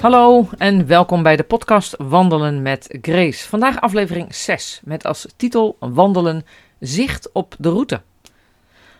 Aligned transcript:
Hallo 0.00 0.48
en 0.58 0.86
welkom 0.86 1.22
bij 1.22 1.36
de 1.36 1.42
podcast 1.42 1.94
Wandelen 1.98 2.62
met 2.62 2.98
Grace. 3.02 3.48
Vandaag 3.48 3.80
aflevering 3.80 4.34
6 4.34 4.80
met 4.84 5.04
als 5.04 5.26
titel 5.36 5.76
Wandelen 5.78 6.44
zicht 6.78 7.32
op 7.32 7.54
de 7.58 7.68
route. 7.68 8.00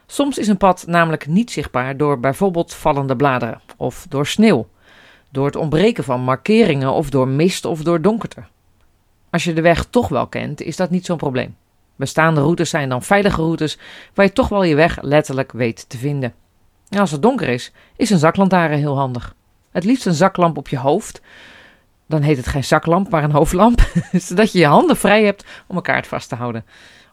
Soms 0.07 0.39
is 0.39 0.49
een 0.49 0.57
pad 0.57 0.85
namelijk 0.87 1.27
niet 1.27 1.51
zichtbaar 1.51 1.97
door 1.97 2.21
bijvoorbeeld 2.21 2.75
vallende 2.75 3.17
bladeren 3.17 3.61
of 3.77 4.07
door 4.09 4.27
sneeuw, 4.27 4.69
door 5.31 5.47
het 5.47 5.57
ontbreken 5.57 6.05
van 6.05 6.21
markeringen 6.21 6.93
of 6.93 7.11
door 7.11 7.29
mist 7.29 7.65
of 7.65 7.83
door 7.83 8.01
donkerte. 8.01 8.43
Als 9.31 9.45
je 9.45 9.53
de 9.53 9.63
weg 9.63 9.85
toch 9.85 10.09
wel 10.09 10.27
kent, 10.27 10.61
is 10.63 10.77
dat 10.77 10.91
niet 10.91 11.07
zo'n 11.07 11.17
probleem. 11.17 11.57
Bestaande 11.97 12.41
routes 12.41 12.71
zijn 12.71 12.89
dan 12.89 13.03
veilige 13.03 13.41
routes 13.41 13.79
waar 14.15 14.27
je 14.27 14.33
toch 14.33 14.49
wel 14.49 14.63
je 14.63 14.75
weg 14.75 15.03
letterlijk 15.03 15.53
weet 15.53 15.89
te 15.89 15.99
vinden. 15.99 16.35
En 16.89 16.99
als 16.99 17.11
het 17.11 17.23
donker 17.23 17.49
is, 17.49 17.73
is 17.97 18.11
een 18.11 18.19
zaklantaarn 18.19 18.79
heel 18.79 18.97
handig. 18.97 19.35
Het 19.71 19.85
liefst 19.85 20.07
een 20.07 20.15
zaklamp 20.15 20.57
op 20.57 20.69
je 20.69 20.79
hoofd. 20.79 21.21
Dan 22.07 22.23
heet 22.23 22.37
het 22.37 22.47
geen 22.47 22.65
zaklamp, 22.65 23.11
maar 23.11 23.25
een 23.25 23.33
hoofdlamp. 23.33 23.81
Zodat 24.13 24.53
je 24.53 24.59
je 24.59 24.67
handen 24.67 24.97
vrij 24.97 25.25
hebt 25.25 25.45
om 25.67 25.77
een 25.77 25.83
kaart 25.83 26.07
vast 26.07 26.29
te 26.29 26.35
houden. 26.35 26.65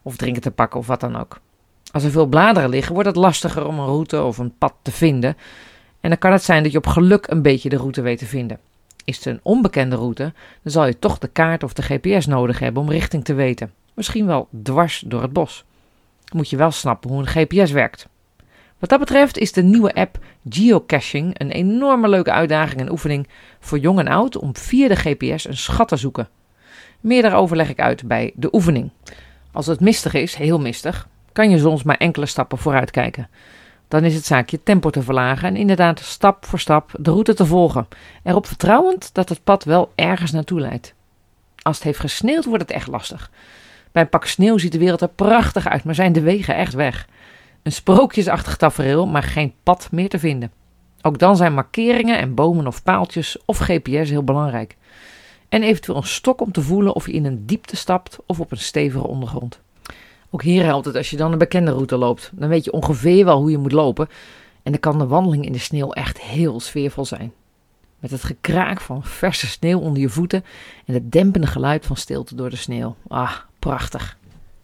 Of 0.02 0.16
drinken 0.16 0.42
te 0.42 0.50
pakken 0.50 0.80
of 0.80 0.86
wat 0.86 1.00
dan 1.00 1.16
ook. 1.16 1.40
Als 1.92 2.04
er 2.04 2.10
veel 2.10 2.26
bladeren 2.26 2.70
liggen, 2.70 2.92
wordt 2.92 3.08
het 3.08 3.16
lastiger 3.16 3.66
om 3.66 3.78
een 3.78 3.86
route 3.86 4.22
of 4.22 4.38
een 4.38 4.54
pad 4.58 4.74
te 4.82 4.90
vinden. 4.90 5.36
En 6.00 6.08
dan 6.08 6.18
kan 6.18 6.32
het 6.32 6.42
zijn 6.42 6.62
dat 6.62 6.72
je 6.72 6.78
op 6.78 6.86
geluk 6.86 7.26
een 7.26 7.42
beetje 7.42 7.68
de 7.68 7.76
route 7.76 8.00
weet 8.00 8.18
te 8.18 8.26
vinden. 8.26 8.58
Is 9.04 9.16
het 9.16 9.26
een 9.26 9.40
onbekende 9.42 9.96
route, 9.96 10.32
dan 10.62 10.72
zal 10.72 10.86
je 10.86 10.98
toch 10.98 11.18
de 11.18 11.28
kaart 11.28 11.62
of 11.62 11.72
de 11.72 11.82
GPS 11.82 12.26
nodig 12.26 12.58
hebben 12.58 12.82
om 12.82 12.90
richting 12.90 13.24
te 13.24 13.34
weten. 13.34 13.72
Misschien 13.94 14.26
wel 14.26 14.48
dwars 14.62 15.04
door 15.06 15.22
het 15.22 15.32
bos. 15.32 15.64
Moet 16.32 16.50
je 16.50 16.56
wel 16.56 16.70
snappen 16.70 17.10
hoe 17.10 17.18
een 17.18 17.26
GPS 17.26 17.70
werkt. 17.70 18.08
Wat 18.78 18.88
dat 18.88 18.98
betreft 18.98 19.38
is 19.38 19.52
de 19.52 19.62
nieuwe 19.62 19.94
app 19.94 20.18
Geocaching 20.48 21.40
een 21.40 21.50
enorme 21.50 22.08
leuke 22.08 22.32
uitdaging 22.32 22.80
en 22.80 22.90
oefening 22.90 23.28
voor 23.60 23.78
jong 23.78 23.98
en 23.98 24.08
oud 24.08 24.36
om 24.36 24.56
via 24.56 24.88
de 24.88 24.96
GPS 24.96 25.48
een 25.48 25.56
schat 25.56 25.88
te 25.88 25.96
zoeken. 25.96 26.28
Meer 27.00 27.22
daarover 27.22 27.56
leg 27.56 27.68
ik 27.68 27.80
uit 27.80 28.08
bij 28.08 28.32
de 28.34 28.54
oefening. 28.54 28.90
Als 29.52 29.66
het 29.66 29.80
mistig 29.80 30.14
is, 30.14 30.34
heel 30.34 30.60
mistig, 30.60 31.08
kan 31.32 31.50
je 31.50 31.58
soms 31.58 31.82
maar 31.82 31.96
enkele 31.96 32.26
stappen 32.26 32.58
vooruit 32.58 32.90
kijken. 32.90 33.28
Dan 33.88 34.04
is 34.04 34.14
het 34.14 34.26
zaak 34.26 34.48
je 34.48 34.62
tempo 34.62 34.90
te 34.90 35.02
verlagen 35.02 35.48
en 35.48 35.56
inderdaad 35.56 36.00
stap 36.00 36.44
voor 36.44 36.58
stap 36.58 36.90
de 36.98 37.10
route 37.10 37.34
te 37.34 37.46
volgen, 37.46 37.88
erop 38.22 38.46
vertrouwend 38.46 39.14
dat 39.14 39.28
het 39.28 39.44
pad 39.44 39.64
wel 39.64 39.92
ergens 39.94 40.30
naartoe 40.30 40.60
leidt. 40.60 40.94
Als 41.62 41.76
het 41.76 41.84
heeft 41.84 41.98
gesneeuwd, 41.98 42.44
wordt 42.44 42.62
het 42.62 42.72
echt 42.72 42.88
lastig. 42.88 43.30
Bij 43.92 44.02
een 44.02 44.08
pak 44.08 44.26
sneeuw 44.26 44.58
ziet 44.58 44.72
de 44.72 44.78
wereld 44.78 45.00
er 45.00 45.08
prachtig 45.08 45.66
uit, 45.66 45.84
maar 45.84 45.94
zijn 45.94 46.12
de 46.12 46.20
wegen 46.20 46.54
echt 46.54 46.74
weg. 46.74 47.08
Een 47.68 47.74
sprookjesachtig 47.74 48.56
tafereel, 48.56 49.06
maar 49.06 49.22
geen 49.22 49.52
pad 49.62 49.88
meer 49.90 50.08
te 50.08 50.18
vinden. 50.18 50.52
Ook 51.02 51.18
dan 51.18 51.36
zijn 51.36 51.54
markeringen 51.54 52.18
en 52.18 52.34
bomen 52.34 52.66
of 52.66 52.82
paaltjes 52.82 53.38
of 53.44 53.58
GPS 53.58 54.10
heel 54.10 54.22
belangrijk. 54.22 54.76
En 55.48 55.62
eventueel 55.62 55.96
een 55.96 56.06
stok 56.06 56.40
om 56.40 56.52
te 56.52 56.62
voelen 56.62 56.94
of 56.94 57.06
je 57.06 57.12
in 57.12 57.24
een 57.24 57.46
diepte 57.46 57.76
stapt 57.76 58.18
of 58.26 58.40
op 58.40 58.50
een 58.50 58.58
stevige 58.58 59.06
ondergrond. 59.06 59.60
Ook 60.30 60.42
hier 60.42 60.64
helpt 60.64 60.84
het 60.84 60.96
als 60.96 61.10
je 61.10 61.16
dan 61.16 61.32
een 61.32 61.38
bekende 61.38 61.70
route 61.70 61.96
loopt. 61.96 62.30
Dan 62.34 62.48
weet 62.48 62.64
je 62.64 62.72
ongeveer 62.72 63.24
wel 63.24 63.40
hoe 63.40 63.50
je 63.50 63.58
moet 63.58 63.72
lopen. 63.72 64.08
En 64.62 64.72
dan 64.72 64.80
kan 64.80 64.98
de 64.98 65.06
wandeling 65.06 65.44
in 65.44 65.52
de 65.52 65.58
sneeuw 65.58 65.92
echt 65.92 66.20
heel 66.20 66.60
sfeervol 66.60 67.04
zijn. 67.04 67.32
Met 67.98 68.10
het 68.10 68.24
gekraak 68.24 68.80
van 68.80 69.04
verse 69.04 69.46
sneeuw 69.46 69.78
onder 69.78 70.00
je 70.00 70.08
voeten 70.08 70.44
en 70.84 70.94
het 70.94 71.12
dempende 71.12 71.46
geluid 71.46 71.86
van 71.86 71.96
stilte 71.96 72.34
door 72.34 72.50
de 72.50 72.56
sneeuw. 72.56 72.96
Ah, 73.08 73.36
prachtig. 73.58 74.16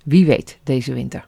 Wie 0.05 0.27
weet 0.27 0.59
deze 0.63 0.93
winter. 0.93 1.27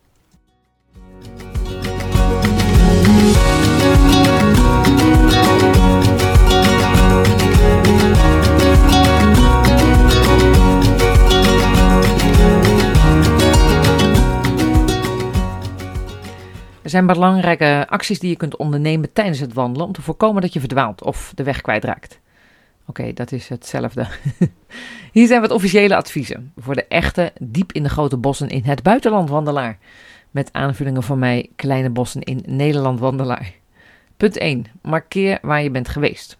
Zijn 16.96 17.08
belangrijke 17.08 17.86
acties 17.88 18.18
die 18.18 18.30
je 18.30 18.36
kunt 18.36 18.56
ondernemen 18.56 19.12
tijdens 19.12 19.40
het 19.40 19.52
wandelen 19.52 19.86
om 19.86 19.92
te 19.92 20.02
voorkomen 20.02 20.42
dat 20.42 20.52
je 20.52 20.60
verdwaalt 20.60 21.02
of 21.02 21.32
de 21.34 21.42
weg 21.42 21.60
kwijtraakt. 21.60 22.20
Oké, 22.86 23.12
dat 23.12 23.32
is 23.32 23.48
hetzelfde. 23.48 24.06
Hier 25.12 25.26
zijn 25.26 25.40
wat 25.40 25.50
officiële 25.50 25.96
adviezen 25.96 26.52
voor 26.56 26.74
de 26.74 26.86
echte, 26.86 27.32
diep 27.40 27.72
in 27.72 27.82
de 27.82 27.88
grote 27.88 28.16
bossen 28.16 28.48
in 28.48 28.62
het 28.64 28.82
buitenland 28.82 29.28
wandelaar. 29.28 29.78
Met 30.30 30.48
aanvullingen 30.52 31.02
van 31.02 31.18
mij, 31.18 31.48
kleine 31.56 31.90
bossen 31.90 32.22
in 32.22 32.42
Nederland 32.46 33.00
wandelaar. 33.00 33.52
Punt 34.16 34.36
1. 34.36 34.64
Markeer 34.82 35.38
waar 35.42 35.62
je 35.62 35.70
bent 35.70 35.88
geweest. 35.88 36.38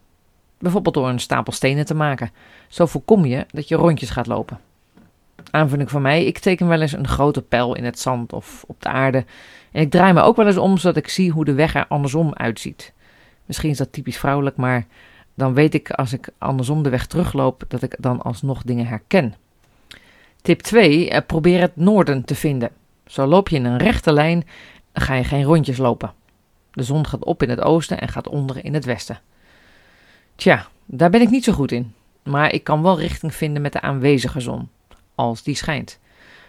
Bijvoorbeeld 0.59 0.95
door 0.95 1.09
een 1.09 1.21
stapel 1.21 1.53
stenen 1.53 1.87
te 1.87 1.95
maken. 1.95 2.31
Zo 2.69 2.87
voorkom 2.87 3.25
je 3.25 3.47
dat 3.49 3.69
je 3.69 3.77
rondjes 3.77 4.11
gaat 4.11 4.27
lopen. 4.27 4.61
Aanvulling 5.51 5.91
van 5.91 6.03
mij, 6.03 6.25
ik 6.25 6.39
teken 6.39 6.69
wel 6.69 6.81
eens 6.81 6.93
een 6.93 7.09
grote 7.09 7.43
pijl 7.43 7.75
in 7.75 7.85
het 7.85 7.99
zand 7.99 8.33
of 8.33 8.65
op 8.67 8.83
de 8.83 8.89
aarde. 8.89 9.25
En 9.77 9.83
ik 9.83 9.91
draai 9.91 10.13
me 10.13 10.21
ook 10.21 10.37
wel 10.37 10.47
eens 10.47 10.57
om 10.57 10.79
zodat 10.79 10.97
ik 10.97 11.09
zie 11.09 11.31
hoe 11.31 11.45
de 11.45 11.55
weg 11.55 11.75
er 11.75 11.87
andersom 11.87 12.35
uitziet. 12.35 12.93
Misschien 13.45 13.71
is 13.71 13.77
dat 13.77 13.93
typisch 13.93 14.17
vrouwelijk, 14.17 14.57
maar 14.57 14.87
dan 15.35 15.55
weet 15.55 15.75
ik 15.75 15.91
als 15.91 16.13
ik 16.13 16.29
andersom 16.39 16.83
de 16.83 16.89
weg 16.89 17.07
terugloop 17.07 17.65
dat 17.69 17.83
ik 17.83 17.97
dan 17.99 18.23
alsnog 18.23 18.63
dingen 18.63 18.87
herken. 18.87 19.35
Tip 20.43 20.61
2. 20.61 21.11
Eh, 21.11 21.21
probeer 21.27 21.61
het 21.61 21.77
noorden 21.77 22.25
te 22.25 22.35
vinden. 22.35 22.71
Zo 23.07 23.27
loop 23.27 23.49
je 23.49 23.57
in 23.57 23.65
een 23.65 23.79
rechte 23.79 24.13
lijn, 24.13 24.47
ga 24.93 25.15
je 25.15 25.25
geen 25.25 25.45
rondjes 25.45 25.77
lopen. 25.77 26.13
De 26.73 26.83
zon 26.83 27.07
gaat 27.07 27.25
op 27.25 27.43
in 27.43 27.51
het 27.51 27.61
oosten 27.61 28.01
en 28.01 28.09
gaat 28.09 28.29
onder 28.29 28.65
in 28.65 28.75
het 28.75 28.85
westen. 28.85 29.21
Tja, 30.37 30.67
daar 30.87 31.11
ben 31.11 31.21
ik 31.21 31.31
niet 31.31 31.45
zo 31.45 31.53
goed 31.53 31.73
in. 31.73 31.95
Maar 32.23 32.53
ik 32.53 32.65
kan 32.65 32.83
wel 32.83 32.99
richting 32.99 33.35
vinden 33.35 33.63
met 33.63 33.73
de 33.73 33.81
aanwezige 33.81 34.41
zon, 34.41 34.69
als 35.15 35.43
die 35.43 35.57
schijnt. 35.57 35.99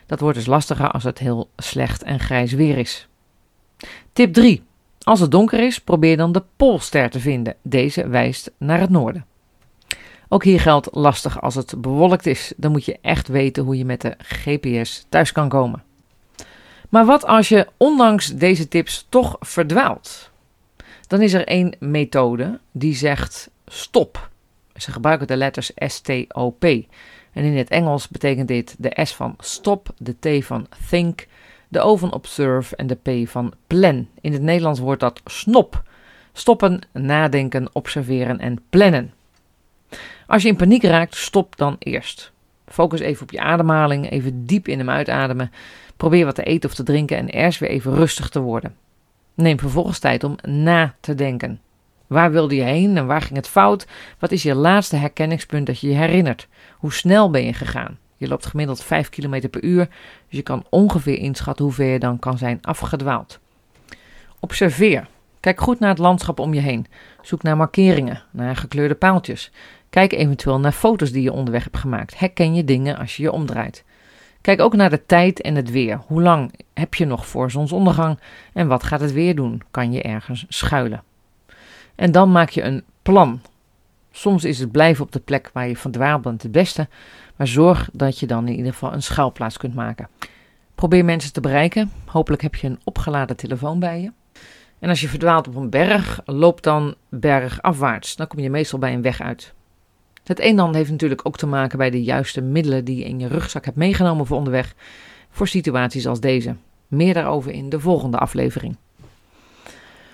Dat 0.05 0.19
wordt 0.19 0.37
dus 0.37 0.47
lastiger 0.47 0.91
als 0.91 1.03
het 1.03 1.19
heel 1.19 1.49
slecht 1.57 2.03
en 2.03 2.19
grijs 2.19 2.53
weer 2.53 2.77
is. 2.77 3.07
Tip 4.13 4.33
3. 4.33 4.63
Als 4.99 5.19
het 5.19 5.31
donker 5.31 5.59
is, 5.59 5.79
probeer 5.79 6.17
dan 6.17 6.31
de 6.31 6.43
Poolster 6.55 7.09
te 7.09 7.19
vinden. 7.19 7.55
Deze 7.61 8.07
wijst 8.07 8.51
naar 8.57 8.79
het 8.79 8.89
noorden. 8.89 9.25
Ook 10.29 10.43
hier 10.43 10.59
geldt 10.59 10.87
lastig 10.91 11.41
als 11.41 11.55
het 11.55 11.81
bewolkt 11.81 12.25
is. 12.25 12.53
Dan 12.57 12.71
moet 12.71 12.85
je 12.85 12.97
echt 13.01 13.27
weten 13.27 13.63
hoe 13.63 13.77
je 13.77 13.85
met 13.85 14.01
de 14.01 14.15
GPS 14.17 15.05
thuis 15.09 15.31
kan 15.31 15.49
komen. 15.49 15.83
Maar 16.89 17.05
wat 17.05 17.25
als 17.25 17.49
je 17.49 17.67
ondanks 17.77 18.27
deze 18.35 18.67
tips 18.67 19.05
toch 19.09 19.35
verdwaalt? 19.39 20.31
Dan 21.07 21.21
is 21.21 21.33
er 21.33 21.47
één 21.47 21.75
methode 21.79 22.59
die 22.71 22.95
zegt 22.95 23.49
stop. 23.67 24.29
Ze 24.75 24.91
gebruiken 24.91 25.27
de 25.27 25.37
letters 25.37 25.71
S-T-O-P. 25.75 26.63
En 26.63 27.43
in 27.43 27.57
het 27.57 27.69
Engels 27.69 28.07
betekent 28.07 28.47
dit 28.47 28.75
de 28.77 28.97
S 29.03 29.15
van 29.15 29.35
stop, 29.39 29.89
de 29.97 30.39
T 30.39 30.45
van 30.45 30.67
think, 30.89 31.27
de 31.67 31.79
O 31.79 31.95
van 31.95 32.13
observe 32.13 32.75
en 32.75 32.87
de 32.87 32.95
P 32.95 33.29
van 33.29 33.53
plan. 33.67 34.07
In 34.21 34.33
het 34.33 34.41
Nederlands 34.41 34.79
wordt 34.79 35.01
dat 35.01 35.21
snop. 35.25 35.83
Stoppen, 36.33 36.81
nadenken, 36.91 37.69
observeren 37.73 38.39
en 38.39 38.61
plannen. 38.69 39.13
Als 40.27 40.41
je 40.41 40.47
in 40.47 40.55
paniek 40.55 40.83
raakt, 40.83 41.15
stop 41.15 41.57
dan 41.57 41.75
eerst. 41.79 42.31
Focus 42.65 42.99
even 42.99 43.23
op 43.23 43.31
je 43.31 43.39
ademhaling, 43.39 44.09
even 44.09 44.45
diep 44.45 44.67
in 44.67 44.77
hem 44.77 44.89
uitademen. 44.89 45.51
Probeer 45.97 46.25
wat 46.25 46.35
te 46.35 46.43
eten 46.43 46.69
of 46.69 46.75
te 46.75 46.83
drinken 46.83 47.17
en 47.17 47.27
eerst 47.27 47.59
weer 47.59 47.69
even 47.69 47.95
rustig 47.95 48.29
te 48.29 48.39
worden. 48.39 48.75
Neem 49.33 49.59
vervolgens 49.59 49.99
tijd 49.99 50.23
om 50.23 50.35
na 50.41 50.95
te 50.99 51.15
denken. 51.15 51.61
Waar 52.07 52.31
wilde 52.31 52.55
je 52.55 52.61
heen 52.61 52.97
en 52.97 53.05
waar 53.05 53.21
ging 53.21 53.35
het 53.35 53.47
fout? 53.47 53.87
Wat 54.19 54.31
is 54.31 54.43
je 54.43 54.55
laatste 54.55 54.95
herkenningspunt 54.95 55.65
dat 55.65 55.79
je 55.79 55.87
je 55.87 55.95
herinnert? 55.95 56.47
Hoe 56.77 56.93
snel 56.93 57.29
ben 57.29 57.43
je 57.45 57.53
gegaan? 57.53 57.97
Je 58.17 58.27
loopt 58.27 58.45
gemiddeld 58.45 58.83
5 58.83 59.09
km 59.09 59.49
per 59.49 59.63
uur, 59.63 59.85
dus 60.29 60.37
je 60.37 60.41
kan 60.41 60.65
ongeveer 60.69 61.17
inschatten 61.17 61.65
hoe 61.65 61.73
ver 61.73 61.85
je 61.85 61.99
dan 61.99 62.19
kan 62.19 62.37
zijn 62.37 62.59
afgedwaald. 62.61 63.39
Observeer. 64.39 65.07
Kijk 65.39 65.61
goed 65.61 65.79
naar 65.79 65.89
het 65.89 65.97
landschap 65.97 66.39
om 66.39 66.53
je 66.53 66.59
heen. 66.59 66.87
Zoek 67.21 67.43
naar 67.43 67.57
markeringen, 67.57 68.23
naar 68.31 68.55
gekleurde 68.55 68.95
paaltjes. 68.95 69.51
Kijk 69.89 70.11
eventueel 70.11 70.59
naar 70.59 70.71
foto's 70.71 71.11
die 71.11 71.21
je 71.21 71.31
onderweg 71.31 71.63
hebt 71.63 71.77
gemaakt. 71.77 72.19
Herken 72.19 72.55
je 72.55 72.63
dingen 72.63 72.97
als 72.97 73.17
je 73.17 73.23
je 73.23 73.31
omdraait. 73.31 73.83
Kijk 74.41 74.61
ook 74.61 74.75
naar 74.75 74.89
de 74.89 75.05
tijd 75.05 75.41
en 75.41 75.55
het 75.55 75.71
weer. 75.71 76.01
Hoe 76.07 76.21
lang 76.21 76.51
heb 76.73 76.93
je 76.93 77.05
nog 77.05 77.27
voor 77.27 77.51
zonsondergang 77.51 78.19
en 78.53 78.67
wat 78.67 78.83
gaat 78.83 78.99
het 78.99 79.11
weer 79.11 79.35
doen? 79.35 79.61
Kan 79.71 79.91
je 79.91 80.01
ergens 80.01 80.45
schuilen? 80.47 81.03
En 81.95 82.11
dan 82.11 82.31
maak 82.31 82.49
je 82.49 82.61
een 82.61 82.83
plan. 83.01 83.41
Soms 84.11 84.43
is 84.43 84.59
het 84.59 84.71
blijven 84.71 85.03
op 85.03 85.11
de 85.11 85.19
plek 85.19 85.49
waar 85.53 85.67
je 85.67 85.77
verdwaald 85.77 86.21
bent 86.21 86.43
het 86.43 86.51
beste, 86.51 86.87
maar 87.37 87.47
zorg 87.47 87.89
dat 87.93 88.19
je 88.19 88.27
dan 88.27 88.47
in 88.47 88.55
ieder 88.55 88.71
geval 88.71 88.93
een 88.93 89.03
schuilplaats 89.03 89.57
kunt 89.57 89.75
maken. 89.75 90.07
Probeer 90.75 91.05
mensen 91.05 91.33
te 91.33 91.41
bereiken. 91.41 91.91
Hopelijk 92.05 92.41
heb 92.41 92.55
je 92.55 92.67
een 92.67 92.79
opgeladen 92.83 93.35
telefoon 93.35 93.79
bij 93.79 94.01
je. 94.01 94.11
En 94.79 94.89
als 94.89 95.01
je 95.01 95.07
verdwaalt 95.07 95.47
op 95.47 95.55
een 95.55 95.69
berg, 95.69 96.21
loop 96.25 96.63
dan 96.63 96.95
bergafwaarts. 97.09 98.15
Dan 98.15 98.27
kom 98.27 98.39
je 98.39 98.49
meestal 98.49 98.79
bij 98.79 98.93
een 98.93 99.01
weg 99.01 99.21
uit. 99.21 99.53
Het 100.23 100.39
een 100.39 100.55
dan 100.55 100.75
heeft 100.75 100.91
natuurlijk 100.91 101.21
ook 101.23 101.37
te 101.37 101.47
maken 101.47 101.77
bij 101.77 101.89
de 101.89 102.03
juiste 102.03 102.41
middelen 102.41 102.85
die 102.85 102.97
je 102.97 103.05
in 103.05 103.19
je 103.19 103.27
rugzak 103.27 103.65
hebt 103.65 103.77
meegenomen 103.77 104.25
voor 104.25 104.37
onderweg 104.37 104.75
voor 105.29 105.47
situaties 105.47 106.07
als 106.07 106.19
deze. 106.19 106.55
Meer 106.87 107.13
daarover 107.13 107.51
in 107.51 107.69
de 107.69 107.79
volgende 107.79 108.17
aflevering. 108.17 108.75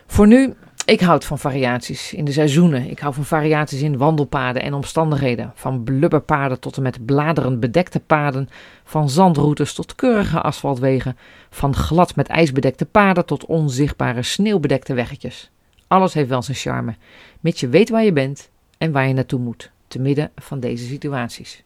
Voor 0.07 0.27
nu 0.27 0.53
Ik 0.85 0.99
houd 0.99 1.25
van 1.25 1.39
variaties 1.39 2.13
in 2.13 2.25
de 2.25 2.31
seizoenen. 2.31 2.89
Ik 2.89 2.99
hou 2.99 3.13
van 3.13 3.25
variaties 3.25 3.81
in 3.81 3.97
wandelpaden 3.97 4.61
en 4.61 4.73
omstandigheden. 4.73 5.51
Van 5.55 5.83
blubberpaden 5.83 6.59
tot 6.59 6.77
en 6.77 6.83
met 6.83 7.05
bladeren 7.05 7.59
bedekte 7.59 7.99
paden. 7.99 8.49
Van 8.83 9.09
zandroutes 9.09 9.73
tot 9.73 9.95
keurige 9.95 10.41
asfaltwegen. 10.41 11.17
Van 11.49 11.75
glad 11.75 12.15
met 12.15 12.27
ijs 12.27 12.51
bedekte 12.51 12.85
paden 12.85 13.25
tot 13.25 13.45
onzichtbare 13.45 14.23
sneeuwbedekte 14.23 14.93
weggetjes. 14.93 15.51
Alles 15.87 16.13
heeft 16.13 16.29
wel 16.29 16.41
zijn 16.41 16.57
charme, 16.57 16.95
mits 17.39 17.59
je 17.59 17.69
weet 17.69 17.89
waar 17.89 18.03
je 18.03 18.13
bent 18.13 18.49
en 18.77 18.91
waar 18.91 19.07
je 19.07 19.13
naartoe 19.13 19.39
moet, 19.39 19.71
te 19.87 19.99
midden 19.99 20.31
van 20.35 20.59
deze 20.59 20.85
situaties. 20.85 21.63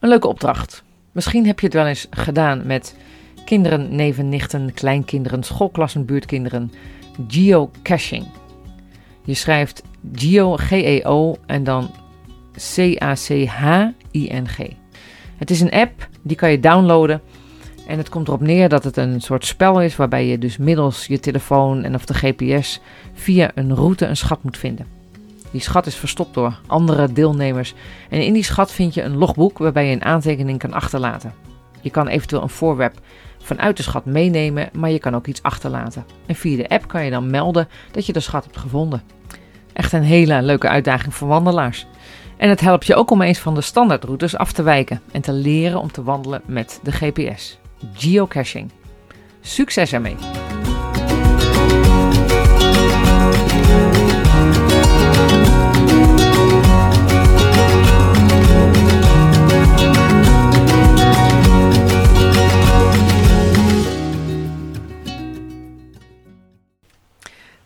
Een 0.00 0.08
leuke 0.08 0.28
opdracht. 0.28 0.82
Misschien 1.12 1.46
heb 1.46 1.60
je 1.60 1.66
het 1.66 1.74
wel 1.74 1.86
eens 1.86 2.06
gedaan 2.10 2.66
met 2.66 2.96
kinderen, 3.44 3.96
neven, 3.96 4.28
nichten, 4.28 4.72
kleinkinderen, 4.74 5.42
schoolklassen, 5.42 6.04
buurtkinderen 6.04 6.72
geocaching. 7.28 8.26
Je 9.24 9.34
schrijft 9.34 9.82
geo, 10.12 10.56
G-E-O 10.56 11.36
en 11.46 11.64
dan 11.64 11.90
C-A-C-H-I-N-G. 12.74 14.58
Het 15.36 15.50
is 15.50 15.60
een 15.60 15.70
app, 15.70 16.08
die 16.22 16.36
kan 16.36 16.50
je 16.50 16.60
downloaden. 16.60 17.20
En 17.86 17.98
het 17.98 18.08
komt 18.08 18.28
erop 18.28 18.40
neer 18.40 18.68
dat 18.68 18.84
het 18.84 18.96
een 18.96 19.20
soort 19.20 19.46
spel 19.46 19.80
is 19.80 19.96
waarbij 19.96 20.26
je 20.26 20.38
dus 20.38 20.56
middels 20.56 21.06
je 21.06 21.20
telefoon 21.20 21.84
en 21.84 21.94
of 21.94 22.04
de 22.04 22.14
GPS 22.14 22.80
via 23.12 23.50
een 23.54 23.74
route 23.74 24.06
een 24.06 24.16
schat 24.16 24.42
moet 24.42 24.58
vinden. 24.58 24.86
Die 25.50 25.60
schat 25.60 25.86
is 25.86 25.94
verstopt 25.94 26.34
door 26.34 26.58
andere 26.66 27.12
deelnemers 27.12 27.74
en 28.08 28.24
in 28.24 28.32
die 28.32 28.42
schat 28.42 28.72
vind 28.72 28.94
je 28.94 29.02
een 29.02 29.16
logboek 29.16 29.58
waarbij 29.58 29.86
je 29.86 29.92
een 29.92 30.04
aantekening 30.04 30.58
kan 30.58 30.72
achterlaten. 30.72 31.34
Je 31.80 31.90
kan 31.90 32.08
eventueel 32.08 32.42
een 32.42 32.48
voorwerp 32.48 33.00
vanuit 33.42 33.76
de 33.76 33.82
schat 33.82 34.04
meenemen, 34.04 34.68
maar 34.72 34.90
je 34.90 34.98
kan 34.98 35.14
ook 35.14 35.26
iets 35.26 35.42
achterlaten. 35.42 36.04
En 36.26 36.34
via 36.34 36.56
de 36.56 36.68
app 36.68 36.88
kan 36.88 37.04
je 37.04 37.10
dan 37.10 37.30
melden 37.30 37.68
dat 37.90 38.06
je 38.06 38.12
de 38.12 38.20
schat 38.20 38.44
hebt 38.44 38.58
gevonden. 38.58 39.02
Echt 39.72 39.92
een 39.92 40.02
hele 40.02 40.42
leuke 40.42 40.68
uitdaging 40.68 41.14
voor 41.14 41.28
wandelaars. 41.28 41.86
En 42.36 42.48
het 42.48 42.60
helpt 42.60 42.86
je 42.86 42.94
ook 42.94 43.10
om 43.10 43.22
eens 43.22 43.38
van 43.38 43.54
de 43.54 43.60
standaardroutes 43.60 44.36
af 44.36 44.52
te 44.52 44.62
wijken 44.62 45.00
en 45.12 45.20
te 45.20 45.32
leren 45.32 45.80
om 45.80 45.92
te 45.92 46.02
wandelen 46.02 46.42
met 46.46 46.80
de 46.82 46.92
GPS. 46.92 47.58
Geocaching. 47.94 48.70
Succes 49.40 49.92
ermee! 49.92 50.51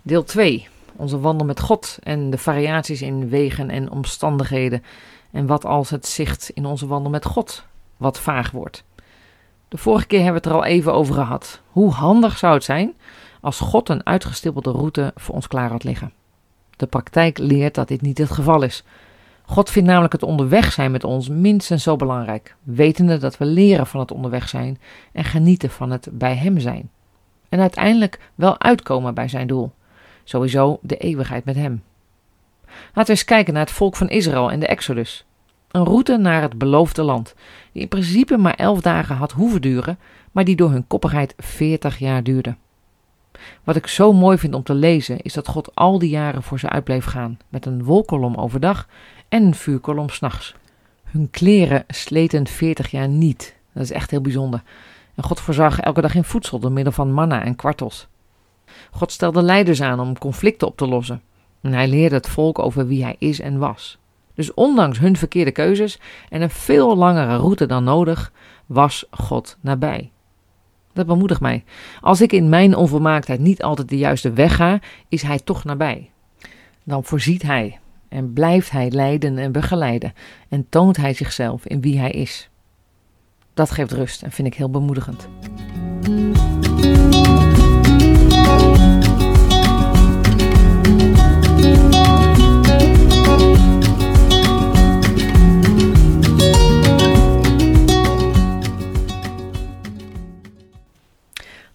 Deel 0.07 0.25
2. 0.25 0.69
Onze 0.97 1.21
wandel 1.21 1.47
met 1.47 1.61
God 1.61 1.99
en 2.03 2.31
de 2.31 2.39
variaties 2.39 3.03
in 3.03 3.29
wegen 3.29 3.71
en 3.71 3.91
omstandigheden. 3.91 4.83
En 5.31 5.47
wat 5.47 5.65
als 5.65 5.91
het 5.91 6.07
zicht 6.07 6.51
in 6.55 6.67
onze 6.67 6.87
wandel 6.87 7.11
met 7.11 7.25
God 7.25 7.65
wat 7.97 8.21
vaag 8.21 8.51
wordt. 8.51 8.85
De 9.69 9.79
vorige 9.79 10.07
keer 10.07 10.23
hebben 10.23 10.43
we 10.43 10.49
het 10.49 10.57
er 10.57 10.63
al 10.63 10.71
even 10.71 10.95
over 10.95 11.15
gehad. 11.15 11.61
Hoe 11.71 11.91
handig 11.91 12.39
zou 12.39 12.55
het 12.55 12.65
zijn 12.65 12.95
als 13.41 13.61
God 13.61 13.89
een 13.89 14.07
uitgestippelde 14.07 14.71
route 14.71 15.13
voor 15.17 15.35
ons 15.35 15.49
klaar 15.49 15.71
had 15.71 15.85
liggen? 15.85 16.13
De 16.77 16.87
praktijk 16.87 17.39
leert 17.39 17.75
dat 17.75 17.89
dit 17.89 18.01
niet 18.01 18.19
het 18.19 18.31
geval 18.31 18.63
is. 18.63 18.85
God 19.45 19.71
vindt 19.71 19.89
namelijk 19.89 20.13
het 20.13 20.23
onderweg 20.23 20.73
zijn 20.73 20.91
met 20.91 21.05
ons 21.05 21.29
minstens 21.29 21.83
zo 21.83 21.97
belangrijk, 21.97 22.57
wetende 22.63 23.19
dat 23.19 23.39
we 23.39 23.45
leren 23.45 23.87
van 23.87 24.01
het 24.01 24.13
onderweg 24.13 24.49
zijn 24.49 24.81
en 25.13 25.25
genieten 25.25 25.71
van 25.71 25.91
het 25.91 26.09
bij 26.13 26.37
Hem 26.37 26.59
zijn. 26.59 26.91
En 27.49 27.61
uiteindelijk 27.61 28.19
wel 28.35 28.61
uitkomen 28.61 29.15
bij 29.15 29.29
zijn 29.29 29.47
doel. 29.47 29.73
Sowieso 30.29 30.79
de 30.83 30.97
eeuwigheid 30.97 31.45
met 31.45 31.57
hem. 31.57 31.83
Laten 32.67 33.05
we 33.05 33.11
eens 33.11 33.25
kijken 33.25 33.53
naar 33.53 33.63
het 33.63 33.75
volk 33.75 33.97
van 33.97 34.09
Israël 34.09 34.51
en 34.51 34.61
de 34.61 34.67
Exodus. 34.67 35.25
Een 35.71 35.85
route 35.85 36.17
naar 36.17 36.43
het 36.43 36.59
beloofde 36.59 37.03
land, 37.03 37.35
die 37.73 37.83
in 37.83 37.89
principe 37.89 38.37
maar 38.37 38.55
elf 38.55 38.81
dagen 38.81 39.17
had 39.17 39.33
hoeven 39.33 39.61
duren, 39.61 39.99
maar 40.33 40.45
die 40.45 40.57
door 40.57 40.71
hun 40.71 40.87
koppigheid 40.87 41.35
veertig 41.39 41.99
jaar 41.99 42.23
duurde. 42.23 42.57
Wat 43.65 43.77
ik 43.77 43.87
zo 43.87 44.13
mooi 44.13 44.39
vind 44.39 44.55
om 44.55 44.63
te 44.63 44.75
lezen, 44.75 45.21
is 45.21 45.33
dat 45.33 45.49
God 45.49 45.75
al 45.75 45.99
die 45.99 46.11
jaren 46.11 46.43
voor 46.43 46.59
ze 46.59 46.69
uit 46.69 46.85
bleef 46.85 47.05
gaan, 47.05 47.39
met 47.49 47.67
een 47.67 47.85
wolkolom 47.85 48.35
overdag 48.35 48.89
en 49.29 49.43
een 49.43 49.55
vuurkolom 49.55 50.09
s'nachts. 50.09 50.55
Hun 51.05 51.31
kleren 51.31 51.85
sleten 51.89 52.47
veertig 52.47 52.91
jaar 52.91 53.09
niet. 53.09 53.57
Dat 53.73 53.83
is 53.83 53.93
echt 53.93 54.11
heel 54.11 54.21
bijzonder. 54.21 54.63
En 55.15 55.25
God 55.25 55.41
voorzag 55.41 55.81
elke 55.81 56.01
dag 56.01 56.15
in 56.15 56.25
voedsel 56.25 56.59
door 56.59 56.73
middel 56.73 56.93
van 56.93 57.13
manna 57.13 57.45
en 57.45 57.57
kwartels. 57.57 58.09
God 58.91 59.13
stelde 59.13 59.43
leiders 59.43 59.83
aan 59.83 60.01
om 60.01 60.19
conflicten 60.19 60.67
op 60.67 60.77
te 60.77 60.87
lossen. 60.87 61.23
En 61.63 61.73
hij 61.73 61.89
leerde 61.89 62.15
het 62.15 62.29
volk 62.29 62.59
over 62.59 62.87
wie 62.87 63.03
hij 63.03 63.17
is 63.19 63.41
en 63.41 63.59
was. 63.59 63.99
Dus 64.35 64.55
ondanks 64.55 64.99
hun 64.99 65.17
verkeerde 65.17 65.51
keuzes 65.51 66.01
en 66.29 66.43
een 66.43 66.51
veel 66.51 66.97
langere 66.97 67.37
route 67.37 67.67
dan 67.67 67.85
nodig, 67.85 68.33
was 68.67 69.05
God 69.11 69.57
nabij. 69.61 70.11
Dat 70.93 71.07
bemoedigt 71.07 71.41
mij. 71.41 71.65
Als 72.01 72.21
ik 72.21 72.33
in 72.33 72.49
mijn 72.49 72.75
onvolmaaktheid 72.75 73.41
niet 73.41 73.63
altijd 73.63 73.89
de 73.89 73.99
juiste 73.99 74.33
weg 74.33 74.57
ga, 74.57 74.81
is 75.09 75.23
Hij 75.23 75.39
toch 75.39 75.65
nabij. 75.65 76.11
Dan 76.85 77.05
voorziet 77.05 77.43
Hij 77.43 77.79
en 78.09 78.33
blijft 78.33 78.71
Hij 78.71 78.91
leiden 78.91 79.39
en 79.39 79.53
begeleiden 79.53 80.13
en 80.49 80.67
toont 80.69 80.97
Hij 80.97 81.15
zichzelf 81.15 81.67
in 81.67 81.81
wie 81.81 81.99
Hij 81.99 82.11
is. 82.11 82.49
Dat 83.55 83.71
geeft 83.71 83.93
rust 83.93 84.23
en 84.23 84.31
vind 84.31 84.49
ik 84.49 84.55
heel 84.55 84.71
bemoedigend. 84.71 85.29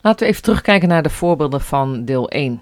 Laten 0.01 0.25
we 0.25 0.31
even 0.31 0.43
terugkijken 0.43 0.87
naar 0.87 1.03
de 1.03 1.09
voorbeelden 1.09 1.61
van 1.61 2.05
deel 2.05 2.29
1. 2.29 2.61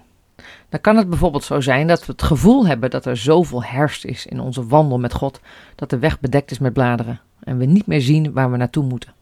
Dan 0.68 0.80
kan 0.80 0.96
het 0.96 1.08
bijvoorbeeld 1.08 1.44
zo 1.44 1.60
zijn 1.60 1.86
dat 1.86 2.06
we 2.06 2.12
het 2.12 2.22
gevoel 2.22 2.66
hebben 2.66 2.90
dat 2.90 3.04
er 3.04 3.16
zoveel 3.16 3.64
herfst 3.64 4.04
is 4.04 4.26
in 4.26 4.40
onze 4.40 4.66
wandel 4.66 4.98
met 4.98 5.12
God, 5.14 5.40
dat 5.74 5.90
de 5.90 5.98
weg 5.98 6.20
bedekt 6.20 6.50
is 6.50 6.58
met 6.58 6.72
bladeren 6.72 7.20
en 7.40 7.58
we 7.58 7.64
niet 7.64 7.86
meer 7.86 8.00
zien 8.00 8.32
waar 8.32 8.50
we 8.50 8.56
naartoe 8.56 8.84
moeten. 8.84 9.14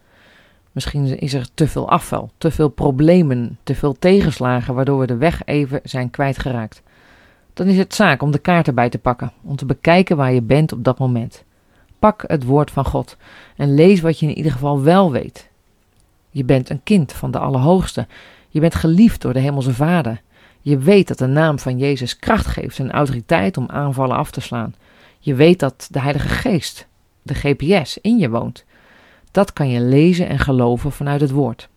Misschien 0.73 1.19
is 1.19 1.35
er 1.35 1.49
te 1.55 1.69
veel 1.69 1.91
afval, 1.91 2.31
te 2.39 2.51
veel 2.51 2.69
problemen, 2.69 3.59
te 3.63 3.75
veel 3.75 3.99
tegenslagen, 3.99 4.75
waardoor 4.75 4.99
we 4.99 5.07
de 5.07 5.17
weg 5.17 5.43
even 5.45 5.81
zijn 5.85 6.11
kwijtgeraakt. 6.11 6.83
Dan 7.55 7.67
is 7.67 7.79
het 7.79 7.95
zaak 7.95 8.23
om 8.23 8.31
de 8.31 8.39
kaart 8.39 8.67
erbij 8.67 8.89
te 8.89 8.99
pakken, 8.99 9.33
om 9.43 9.57
te 9.57 9.67
bekijken 9.67 10.17
waar 10.17 10.33
je 10.33 10.43
bent 10.43 10.73
op 10.73 10.85
dat 10.85 10.99
moment. 10.99 11.45
Pak 11.99 12.25
het 12.27 12.45
woord 12.45 12.71
van 12.71 12.85
God 12.85 13.17
en 13.57 13.75
lees 13.75 14.01
wat 14.01 14.19
je 14.19 14.27
in 14.27 14.37
ieder 14.37 14.53
geval 14.53 14.83
wel 14.83 15.13
weet. 15.13 15.48
Je 16.31 16.45
bent 16.45 16.71
een 16.71 16.83
kind 16.83 17.13
van 17.13 17.31
de 17.31 17.39
Allerhoogste. 17.39 18.07
Je 18.49 18.61
bent 18.61 18.75
geliefd 18.75 19.21
door 19.21 19.33
de 19.33 19.39
Hemelse 19.39 19.75
Vader. 19.75 20.21
Je 20.61 20.79
weet 20.79 21.09
dat 21.09 21.19
de 21.19 21.27
naam 21.27 21.59
van 21.59 21.79
Jezus 21.79 22.19
kracht 22.19 22.47
geeft 22.47 22.79
en 22.79 22.91
autoriteit 22.91 23.57
om 23.57 23.69
aanvallen 23.69 24.17
af 24.17 24.31
te 24.31 24.41
slaan. 24.41 24.75
Je 25.19 25.35
weet 25.35 25.61
dat 25.61 25.89
de 25.91 26.01
Heilige 26.01 26.29
Geest, 26.29 26.87
de 27.23 27.35
GPS, 27.35 27.99
in 28.01 28.19
je 28.19 28.31
woont. 28.31 28.65
Dat 29.31 29.53
kan 29.53 29.69
je 29.69 29.81
lezen 29.81 30.29
en 30.29 30.39
geloven 30.39 30.93
vanuit 30.93 31.21
het 31.21 31.31
woord. 31.31 31.69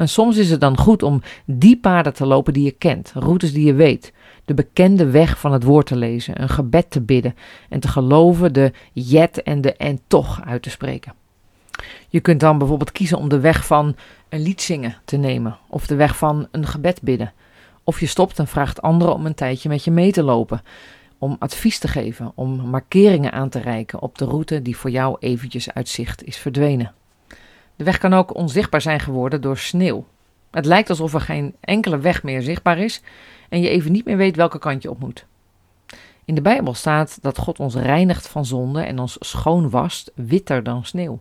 En 0.00 0.08
soms 0.08 0.36
is 0.36 0.50
het 0.50 0.60
dan 0.60 0.78
goed 0.78 1.02
om 1.02 1.22
die 1.44 1.76
paden 1.76 2.14
te 2.14 2.26
lopen 2.26 2.52
die 2.52 2.64
je 2.64 2.70
kent, 2.70 3.12
routes 3.14 3.52
die 3.52 3.66
je 3.66 3.74
weet, 3.74 4.12
de 4.44 4.54
bekende 4.54 5.10
weg 5.10 5.38
van 5.38 5.52
het 5.52 5.62
woord 5.62 5.86
te 5.86 5.96
lezen, 5.96 6.42
een 6.42 6.48
gebed 6.48 6.90
te 6.90 7.00
bidden 7.00 7.34
en 7.68 7.80
te 7.80 7.88
geloven 7.88 8.52
de 8.52 8.72
jet 8.92 9.42
en 9.42 9.60
de 9.60 9.72
en 9.72 10.00
toch 10.06 10.40
uit 10.44 10.62
te 10.62 10.70
spreken. 10.70 11.12
Je 12.10 12.20
kunt 12.20 12.40
dan 12.40 12.58
bijvoorbeeld 12.58 12.92
kiezen 12.92 13.18
om 13.18 13.28
de 13.28 13.40
weg 13.40 13.66
van 13.66 13.96
een 14.28 14.40
lied 14.40 14.62
zingen 14.62 14.96
te 15.04 15.16
nemen, 15.16 15.58
of 15.68 15.86
de 15.86 15.94
weg 15.94 16.16
van 16.16 16.48
een 16.50 16.66
gebed 16.66 17.02
bidden. 17.02 17.32
Of 17.84 18.00
je 18.00 18.06
stopt 18.06 18.38
en 18.38 18.46
vraagt 18.46 18.82
anderen 18.82 19.14
om 19.14 19.26
een 19.26 19.34
tijdje 19.34 19.68
met 19.68 19.84
je 19.84 19.90
mee 19.90 20.12
te 20.12 20.22
lopen, 20.22 20.62
om 21.18 21.36
advies 21.38 21.78
te 21.78 21.88
geven, 21.88 22.32
om 22.34 22.68
markeringen 22.68 23.32
aan 23.32 23.48
te 23.48 23.58
reiken 23.58 24.00
op 24.02 24.18
de 24.18 24.24
route 24.24 24.62
die 24.62 24.76
voor 24.76 24.90
jou 24.90 25.16
eventjes 25.20 25.72
uit 25.72 25.88
zicht 25.88 26.24
is 26.24 26.36
verdwenen. 26.36 26.92
De 27.76 27.84
weg 27.84 27.98
kan 27.98 28.14
ook 28.14 28.34
onzichtbaar 28.34 28.80
zijn 28.80 29.00
geworden 29.00 29.40
door 29.40 29.58
sneeuw. 29.58 30.06
Het 30.50 30.64
lijkt 30.64 30.90
alsof 30.90 31.14
er 31.14 31.20
geen 31.20 31.54
enkele 31.60 31.98
weg 31.98 32.22
meer 32.22 32.42
zichtbaar 32.42 32.78
is 32.78 33.02
en 33.48 33.60
je 33.60 33.68
even 33.68 33.92
niet 33.92 34.04
meer 34.04 34.16
weet 34.16 34.36
welke 34.36 34.58
kant 34.58 34.82
je 34.82 34.90
op 34.90 35.00
moet. 35.00 35.26
In 36.24 36.34
de 36.34 36.42
Bijbel 36.42 36.74
staat 36.74 37.18
dat 37.22 37.38
God 37.38 37.60
ons 37.60 37.74
reinigt 37.74 38.28
van 38.28 38.44
zonde 38.44 38.82
en 38.82 38.98
ons 38.98 39.16
schoon 39.20 39.70
wast, 39.70 40.12
witter 40.14 40.62
dan 40.62 40.84
sneeuw. 40.84 41.20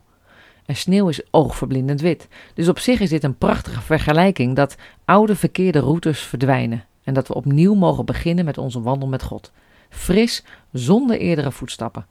En 0.69 0.75
sneeuw 0.75 1.09
is 1.09 1.21
oogverblindend 1.31 2.01
wit. 2.01 2.27
Dus 2.53 2.67
op 2.67 2.79
zich 2.79 2.99
is 2.99 3.09
dit 3.09 3.23
een 3.23 3.37
prachtige 3.37 3.81
vergelijking 3.81 4.55
dat 4.55 4.75
oude 5.05 5.35
verkeerde 5.35 5.79
routes 5.79 6.19
verdwijnen 6.19 6.85
en 7.03 7.13
dat 7.13 7.27
we 7.27 7.33
opnieuw 7.33 7.73
mogen 7.73 8.05
beginnen 8.05 8.45
met 8.45 8.57
onze 8.57 8.81
wandel 8.81 9.07
met 9.07 9.23
God. 9.23 9.51
Fris, 9.89 10.43
zonder 10.71 11.19
eerdere 11.19 11.51
voetstappen. 11.51 12.05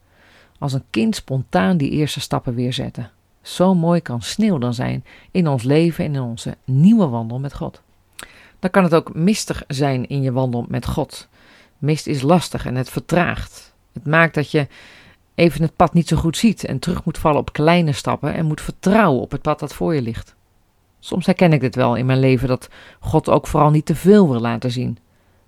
Als 0.58 0.72
een 0.72 0.84
kind 0.90 1.16
spontaan 1.16 1.76
die 1.76 1.90
eerste 1.90 2.20
stappen 2.20 2.54
weer 2.54 2.72
zetten. 2.72 3.10
Zo 3.42 3.74
mooi 3.74 4.00
kan 4.00 4.22
sneeuw 4.22 4.58
dan 4.58 4.74
zijn 4.74 5.04
in 5.30 5.48
ons 5.48 5.62
leven 5.62 6.04
en 6.04 6.14
in 6.14 6.20
onze 6.20 6.56
nieuwe 6.64 7.06
wandel 7.06 7.38
met 7.38 7.54
God. 7.54 7.82
Dan 8.58 8.70
kan 8.70 8.82
het 8.82 8.94
ook 8.94 9.14
mistig 9.14 9.64
zijn 9.68 10.08
in 10.08 10.22
je 10.22 10.32
wandel 10.32 10.64
met 10.68 10.86
God. 10.86 11.28
Mist 11.78 12.06
is 12.06 12.22
lastig 12.22 12.66
en 12.66 12.74
het 12.74 12.90
vertraagt. 12.90 13.74
Het 13.92 14.06
maakt 14.06 14.34
dat 14.34 14.50
je 14.50 14.66
even 15.38 15.62
het 15.62 15.76
pad 15.76 15.92
niet 15.92 16.08
zo 16.08 16.16
goed 16.16 16.36
ziet 16.36 16.64
en 16.64 16.78
terug 16.78 17.04
moet 17.04 17.18
vallen 17.18 17.40
op 17.40 17.52
kleine 17.52 17.92
stappen 17.92 18.34
en 18.34 18.46
moet 18.46 18.60
vertrouwen 18.60 19.20
op 19.20 19.30
het 19.30 19.42
pad 19.42 19.58
dat 19.58 19.74
voor 19.74 19.94
je 19.94 20.02
ligt. 20.02 20.34
Soms 20.98 21.26
herken 21.26 21.52
ik 21.52 21.60
dit 21.60 21.74
wel 21.74 21.96
in 21.96 22.06
mijn 22.06 22.18
leven 22.18 22.48
dat 22.48 22.68
God 23.00 23.28
ook 23.28 23.46
vooral 23.46 23.70
niet 23.70 23.86
te 23.86 23.94
veel 23.94 24.28
wil 24.30 24.40
laten 24.40 24.70
zien. 24.70 24.98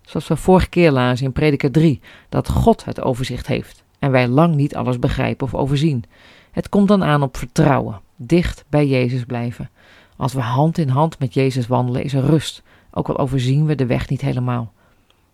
Zoals 0.01 0.27
we 0.27 0.35
vorige 0.35 0.69
keer 0.69 0.91
lazen 0.91 1.25
in 1.25 1.31
Prediker 1.31 1.71
3, 1.71 1.99
dat 2.29 2.49
God 2.49 2.85
het 2.85 3.01
overzicht 3.01 3.47
heeft 3.47 3.83
en 3.99 4.11
wij 4.11 4.27
lang 4.27 4.55
niet 4.55 4.75
alles 4.75 4.99
begrijpen 4.99 5.45
of 5.45 5.55
overzien. 5.55 6.03
Het 6.51 6.69
komt 6.69 6.87
dan 6.87 7.03
aan 7.03 7.23
op 7.23 7.37
vertrouwen, 7.37 8.01
dicht 8.15 8.65
bij 8.69 8.87
Jezus 8.87 9.23
blijven. 9.23 9.69
Als 10.17 10.33
we 10.33 10.41
hand 10.41 10.77
in 10.77 10.89
hand 10.89 11.19
met 11.19 11.33
Jezus 11.33 11.67
wandelen, 11.67 12.03
is 12.03 12.13
er 12.13 12.25
rust, 12.25 12.63
ook 12.91 13.09
al 13.09 13.17
overzien 13.17 13.65
we 13.65 13.75
de 13.75 13.85
weg 13.85 14.09
niet 14.09 14.21
helemaal. 14.21 14.73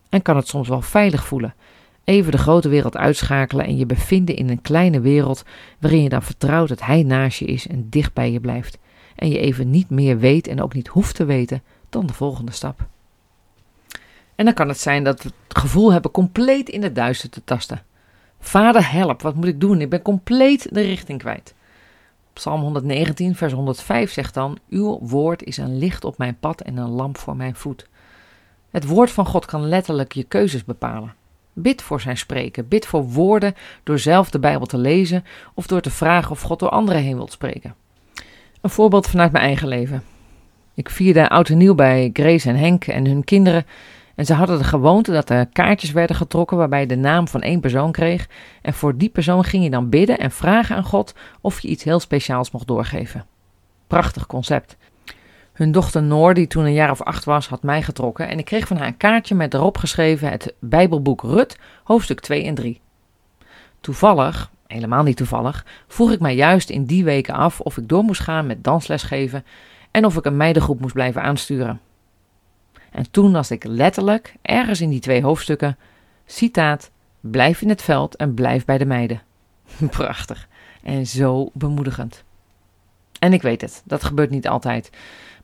En 0.08 0.22
kan 0.22 0.36
het 0.36 0.48
soms 0.48 0.68
wel 0.68 0.82
veilig 0.82 1.26
voelen. 1.26 1.54
Even 2.08 2.32
de 2.32 2.38
grote 2.38 2.68
wereld 2.68 2.96
uitschakelen 2.96 3.66
en 3.66 3.76
je 3.76 3.86
bevinden 3.86 4.36
in 4.36 4.48
een 4.48 4.62
kleine 4.62 5.00
wereld 5.00 5.44
waarin 5.78 6.02
je 6.02 6.08
dan 6.08 6.22
vertrouwt 6.22 6.68
dat 6.68 6.80
Hij 6.80 7.02
naast 7.02 7.38
je 7.38 7.44
is 7.44 7.66
en 7.66 7.86
dicht 7.90 8.12
bij 8.12 8.32
je 8.32 8.40
blijft. 8.40 8.78
En 9.16 9.28
je 9.28 9.38
even 9.38 9.70
niet 9.70 9.90
meer 9.90 10.18
weet 10.18 10.46
en 10.46 10.62
ook 10.62 10.74
niet 10.74 10.88
hoeft 10.88 11.14
te 11.14 11.24
weten 11.24 11.62
dan 11.88 12.06
de 12.06 12.12
volgende 12.12 12.52
stap. 12.52 12.86
En 14.34 14.44
dan 14.44 14.54
kan 14.54 14.68
het 14.68 14.78
zijn 14.78 15.04
dat 15.04 15.22
we 15.22 15.30
het 15.48 15.58
gevoel 15.58 15.92
hebben 15.92 16.10
compleet 16.10 16.68
in 16.68 16.82
het 16.82 16.94
duister 16.94 17.30
te 17.30 17.44
tasten. 17.44 17.82
Vader, 18.40 18.90
help, 18.90 19.22
wat 19.22 19.34
moet 19.34 19.46
ik 19.46 19.60
doen? 19.60 19.80
Ik 19.80 19.90
ben 19.90 20.02
compleet 20.02 20.74
de 20.74 20.80
richting 20.80 21.18
kwijt. 21.18 21.54
Psalm 22.32 22.60
119, 22.60 23.34
vers 23.34 23.52
105 23.52 24.12
zegt 24.12 24.34
dan: 24.34 24.58
Uw 24.68 24.98
woord 25.02 25.42
is 25.42 25.56
een 25.56 25.78
licht 25.78 26.04
op 26.04 26.18
mijn 26.18 26.38
pad 26.40 26.60
en 26.60 26.76
een 26.76 26.90
lamp 26.90 27.18
voor 27.18 27.36
mijn 27.36 27.54
voet. 27.54 27.88
Het 28.70 28.86
woord 28.86 29.10
van 29.10 29.26
God 29.26 29.46
kan 29.46 29.68
letterlijk 29.68 30.12
je 30.12 30.24
keuzes 30.24 30.64
bepalen. 30.64 31.14
Bid 31.62 31.82
voor 31.82 32.00
zijn 32.00 32.16
spreken. 32.16 32.68
Bid 32.68 32.86
voor 32.86 33.04
woorden 33.04 33.54
door 33.82 33.98
zelf 33.98 34.30
de 34.30 34.38
Bijbel 34.38 34.66
te 34.66 34.78
lezen 34.78 35.24
of 35.54 35.66
door 35.66 35.80
te 35.80 35.90
vragen 35.90 36.30
of 36.30 36.40
God 36.40 36.58
door 36.58 36.68
anderen 36.68 37.02
heen 37.02 37.16
wilt 37.16 37.32
spreken. 37.32 37.74
Een 38.60 38.70
voorbeeld 38.70 39.06
vanuit 39.06 39.32
mijn 39.32 39.44
eigen 39.44 39.68
leven. 39.68 40.02
Ik 40.74 40.90
vierde 40.90 41.28
oud 41.28 41.48
en 41.48 41.58
nieuw 41.58 41.74
bij 41.74 42.10
Grace 42.12 42.48
en 42.48 42.56
Henk 42.56 42.86
en 42.86 43.06
hun 43.06 43.24
kinderen. 43.24 43.66
En 44.14 44.26
ze 44.26 44.34
hadden 44.34 44.58
de 44.58 44.64
gewoonte 44.64 45.12
dat 45.12 45.30
er 45.30 45.46
kaartjes 45.46 45.92
werden 45.92 46.16
getrokken 46.16 46.56
waarbij 46.56 46.80
je 46.80 46.86
de 46.86 46.96
naam 46.96 47.28
van 47.28 47.42
één 47.42 47.60
persoon 47.60 47.92
kreeg. 47.92 48.28
En 48.62 48.74
voor 48.74 48.96
die 48.96 49.08
persoon 49.08 49.44
ging 49.44 49.64
je 49.64 49.70
dan 49.70 49.88
bidden 49.88 50.18
en 50.18 50.30
vragen 50.30 50.76
aan 50.76 50.84
God 50.84 51.14
of 51.40 51.60
je 51.60 51.68
iets 51.68 51.84
heel 51.84 52.00
speciaals 52.00 52.50
mocht 52.50 52.66
doorgeven. 52.66 53.26
Prachtig 53.86 54.26
concept. 54.26 54.76
Hun 55.58 55.72
dochter 55.72 56.02
Noor, 56.02 56.34
die 56.34 56.46
toen 56.46 56.64
een 56.64 56.72
jaar 56.72 56.90
of 56.90 57.02
acht 57.02 57.24
was, 57.24 57.48
had 57.48 57.62
mij 57.62 57.82
getrokken 57.82 58.28
en 58.28 58.38
ik 58.38 58.44
kreeg 58.44 58.66
van 58.66 58.76
haar 58.76 58.86
een 58.86 58.96
kaartje 58.96 59.34
met 59.34 59.54
erop 59.54 59.78
geschreven 59.78 60.30
het 60.30 60.54
Bijbelboek 60.58 61.22
Rut, 61.22 61.58
hoofdstuk 61.84 62.20
2 62.20 62.44
en 62.44 62.54
3. 62.54 62.80
Toevallig, 63.80 64.50
helemaal 64.66 65.02
niet 65.02 65.16
toevallig, 65.16 65.66
vroeg 65.88 66.12
ik 66.12 66.20
mij 66.20 66.34
juist 66.34 66.70
in 66.70 66.84
die 66.84 67.04
weken 67.04 67.34
af 67.34 67.60
of 67.60 67.76
ik 67.76 67.88
door 67.88 68.02
moest 68.02 68.20
gaan 68.20 68.46
met 68.46 68.64
dansles 68.64 69.02
geven 69.02 69.44
en 69.90 70.04
of 70.04 70.16
ik 70.16 70.24
een 70.24 70.36
meidengroep 70.36 70.80
moest 70.80 70.94
blijven 70.94 71.22
aansturen. 71.22 71.80
En 72.90 73.10
toen 73.10 73.30
las 73.30 73.50
ik 73.50 73.64
letterlijk, 73.64 74.34
ergens 74.42 74.80
in 74.80 74.90
die 74.90 75.00
twee 75.00 75.22
hoofdstukken, 75.22 75.78
citaat, 76.26 76.90
blijf 77.20 77.62
in 77.62 77.68
het 77.68 77.82
veld 77.82 78.16
en 78.16 78.34
blijf 78.34 78.64
bij 78.64 78.78
de 78.78 78.86
meiden. 78.86 79.22
Prachtig 79.90 80.48
en 80.82 81.06
zo 81.06 81.50
bemoedigend. 81.54 82.24
En 83.18 83.32
ik 83.32 83.42
weet 83.42 83.60
het, 83.60 83.82
dat 83.84 84.04
gebeurt 84.04 84.30
niet 84.30 84.48
altijd. 84.48 84.90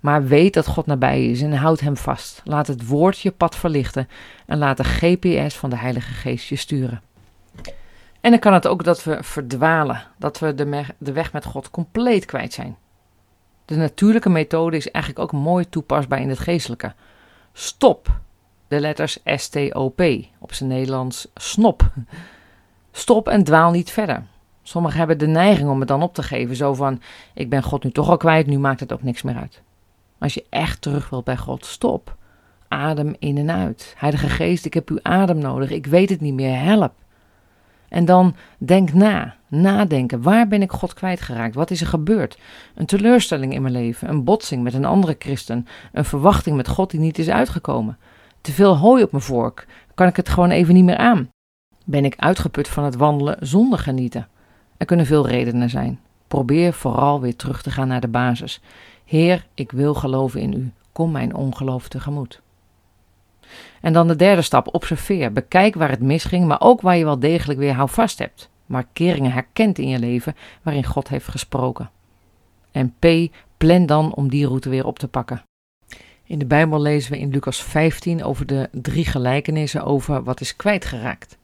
Maar 0.04 0.26
weet 0.26 0.54
dat 0.54 0.66
God 0.66 0.86
nabij 0.86 1.26
is 1.26 1.42
en 1.42 1.52
houd 1.52 1.80
hem 1.80 1.96
vast. 1.96 2.40
Laat 2.44 2.66
het 2.66 2.86
woord 2.86 3.18
je 3.18 3.30
pad 3.30 3.56
verlichten 3.56 4.08
en 4.46 4.58
laat 4.58 4.76
de 4.76 4.84
GPS 4.84 5.56
van 5.56 5.70
de 5.70 5.76
Heilige 5.76 6.12
Geest 6.12 6.48
je 6.48 6.56
sturen. 6.56 7.02
En 8.20 8.30
dan 8.30 8.38
kan 8.38 8.52
het 8.52 8.66
ook 8.66 8.84
dat 8.84 9.04
we 9.04 9.18
verdwalen, 9.22 10.02
dat 10.18 10.38
we 10.38 10.54
de, 10.98 11.12
weg 11.12 11.32
met 11.32 11.44
God 11.44 11.70
compleet 11.70 12.24
kwijt 12.24 12.52
zijn. 12.52 12.76
De 13.64 13.76
natuurlijke 13.76 14.28
methode 14.28 14.76
is 14.76 14.90
eigenlijk 14.90 15.24
ook 15.24 15.42
mooi 15.42 15.68
toepasbaar 15.68 16.20
in 16.20 16.28
het 16.28 16.38
geestelijke. 16.38 16.92
Stop, 17.52 18.18
de 18.68 18.80
letters 18.80 19.18
S-T-O-P, 19.24 20.02
op 20.38 20.52
zijn 20.52 20.68
Nederlands 20.68 21.28
snop. 21.34 21.90
Stop 22.92 23.28
en 23.28 23.44
dwaal 23.44 23.70
niet 23.70 23.90
verder. 23.90 24.22
Sommigen 24.62 24.98
hebben 24.98 25.18
de 25.18 25.26
neiging 25.26 25.68
om 25.68 25.78
het 25.78 25.88
dan 25.88 26.02
op 26.02 26.14
te 26.14 26.22
geven, 26.22 26.56
zo 26.56 26.74
van: 26.74 27.00
Ik 27.34 27.48
ben 27.48 27.62
God 27.62 27.84
nu 27.84 27.90
toch 27.90 28.08
al 28.08 28.16
kwijt, 28.16 28.46
nu 28.46 28.58
maakt 28.58 28.80
het 28.80 28.92
ook 28.92 29.02
niks 29.02 29.22
meer 29.22 29.36
uit. 29.36 29.62
Als 30.18 30.34
je 30.34 30.44
echt 30.50 30.82
terug 30.82 31.10
wilt 31.10 31.24
bij 31.24 31.36
God, 31.36 31.64
stop. 31.64 32.16
Adem 32.68 33.14
in 33.18 33.38
en 33.38 33.50
uit. 33.50 33.94
Heilige 33.98 34.28
Geest, 34.28 34.64
ik 34.64 34.74
heb 34.74 34.90
uw 34.90 34.98
adem 35.02 35.38
nodig. 35.38 35.70
Ik 35.70 35.86
weet 35.86 36.10
het 36.10 36.20
niet 36.20 36.34
meer. 36.34 36.58
Help. 36.60 36.92
En 37.88 38.04
dan 38.04 38.34
denk 38.58 38.92
na. 38.92 39.34
Nadenken. 39.48 40.22
Waar 40.22 40.48
ben 40.48 40.62
ik 40.62 40.72
God 40.72 40.94
kwijtgeraakt? 40.94 41.54
Wat 41.54 41.70
is 41.70 41.80
er 41.80 41.86
gebeurd? 41.86 42.38
Een 42.74 42.86
teleurstelling 42.86 43.54
in 43.54 43.62
mijn 43.62 43.74
leven. 43.74 44.08
Een 44.08 44.24
botsing 44.24 44.62
met 44.62 44.74
een 44.74 44.84
andere 44.84 45.16
christen. 45.18 45.66
Een 45.92 46.04
verwachting 46.04 46.56
met 46.56 46.68
God 46.68 46.90
die 46.90 47.00
niet 47.00 47.18
is 47.18 47.28
uitgekomen. 47.28 47.98
Te 48.40 48.52
veel 48.52 48.76
hooi 48.76 49.02
op 49.02 49.10
mijn 49.10 49.22
vork. 49.22 49.66
Kan 49.94 50.06
ik 50.06 50.16
het 50.16 50.28
gewoon 50.28 50.50
even 50.50 50.74
niet 50.74 50.84
meer 50.84 50.96
aan? 50.96 51.28
Ben 51.84 52.04
ik 52.04 52.14
uitgeput 52.16 52.68
van 52.68 52.84
het 52.84 52.96
wandelen 52.96 53.36
zonder 53.40 53.78
genieten? 53.78 54.28
Er 54.76 54.86
kunnen 54.86 55.06
veel 55.06 55.28
redenen 55.28 55.70
zijn. 55.70 56.00
Probeer 56.28 56.72
vooral 56.72 57.20
weer 57.20 57.36
terug 57.36 57.62
te 57.62 57.70
gaan 57.70 57.88
naar 57.88 58.00
de 58.00 58.08
basis. 58.08 58.60
Heer, 59.04 59.46
ik 59.54 59.72
wil 59.72 59.94
geloven 59.94 60.40
in 60.40 60.52
u. 60.52 60.72
Kom 60.92 61.10
mijn 61.10 61.34
ongeloof 61.34 61.88
tegemoet. 61.88 62.40
En 63.80 63.92
dan 63.92 64.08
de 64.08 64.16
derde 64.16 64.42
stap, 64.42 64.74
observeer. 64.74 65.32
Bekijk 65.32 65.74
waar 65.74 65.90
het 65.90 66.02
misging, 66.02 66.46
maar 66.46 66.60
ook 66.60 66.80
waar 66.80 66.96
je 66.96 67.04
wel 67.04 67.18
degelijk 67.18 67.58
weer 67.58 67.74
houvast 67.74 68.18
hebt. 68.18 68.50
Markeringen 68.66 69.32
herkent 69.32 69.78
in 69.78 69.88
je 69.88 69.98
leven 69.98 70.36
waarin 70.62 70.84
God 70.84 71.08
heeft 71.08 71.28
gesproken. 71.28 71.90
En 72.70 72.94
P, 72.98 73.34
plan 73.56 73.86
dan 73.86 74.14
om 74.14 74.28
die 74.28 74.46
route 74.46 74.68
weer 74.68 74.86
op 74.86 74.98
te 74.98 75.08
pakken. 75.08 75.42
In 76.24 76.38
de 76.38 76.46
Bijbel 76.46 76.80
lezen 76.80 77.12
we 77.12 77.18
in 77.18 77.30
Lucas 77.30 77.62
15 77.62 78.24
over 78.24 78.46
de 78.46 78.68
drie 78.72 79.04
gelijkenissen 79.04 79.84
over 79.84 80.22
wat 80.22 80.40
is 80.40 80.56
kwijtgeraakt. 80.56 81.38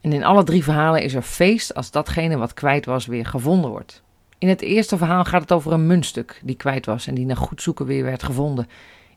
En 0.00 0.12
in 0.12 0.24
alle 0.24 0.44
drie 0.44 0.64
verhalen 0.64 1.02
is 1.02 1.14
er 1.14 1.22
feest 1.22 1.74
als 1.74 1.90
datgene 1.90 2.36
wat 2.36 2.54
kwijt 2.54 2.86
was 2.86 3.06
weer 3.06 3.26
gevonden 3.26 3.70
wordt. 3.70 4.02
In 4.42 4.48
het 4.48 4.60
eerste 4.60 4.96
verhaal 4.96 5.24
gaat 5.24 5.40
het 5.40 5.52
over 5.52 5.72
een 5.72 5.86
muntstuk 5.86 6.40
die 6.44 6.56
kwijt 6.56 6.86
was 6.86 7.06
en 7.06 7.14
die 7.14 7.26
na 7.26 7.34
goed 7.34 7.62
zoeken 7.62 7.86
weer 7.86 8.04
werd 8.04 8.22
gevonden. 8.22 8.68